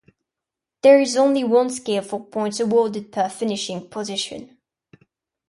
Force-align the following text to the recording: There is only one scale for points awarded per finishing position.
There 0.81 0.99
is 0.99 1.15
only 1.15 1.43
one 1.43 1.69
scale 1.69 2.01
for 2.01 2.25
points 2.25 2.59
awarded 2.59 3.11
per 3.11 3.29
finishing 3.29 3.87
position. 3.87 4.57